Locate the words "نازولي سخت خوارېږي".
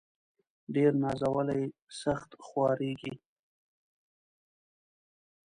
1.03-3.13